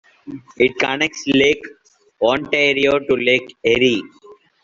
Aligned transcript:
It 0.57 0.79
connects 0.79 1.25
Lake 1.27 1.61
Ontario 2.23 2.97
to 2.97 3.15
Lake 3.17 3.55
Erie. 3.63 4.01